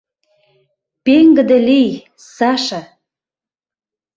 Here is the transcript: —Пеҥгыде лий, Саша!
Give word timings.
—Пеҥгыде 1.05 1.57
лий, 1.67 1.91
Саша! 2.35 2.81